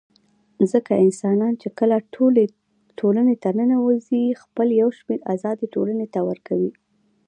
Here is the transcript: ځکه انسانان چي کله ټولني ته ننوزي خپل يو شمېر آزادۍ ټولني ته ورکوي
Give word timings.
ځکه 0.71 0.91
انسانان 1.05 1.53
چي 1.61 1.69
کله 1.79 1.97
ټولني 2.99 3.35
ته 3.43 3.49
ننوزي 3.59 4.23
خپل 4.41 4.67
يو 4.81 4.89
شمېر 4.97 5.19
آزادۍ 5.33 5.67
ټولني 5.75 6.07
ته 6.13 6.19
ورکوي 6.29 6.71